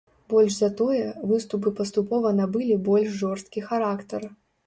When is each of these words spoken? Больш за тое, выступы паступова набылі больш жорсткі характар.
Больш 0.33 0.53
за 0.59 0.67
тое, 0.79 1.01
выступы 1.31 1.73
паступова 1.81 2.31
набылі 2.39 2.79
больш 2.89 3.09
жорсткі 3.21 3.65
характар. 3.69 4.21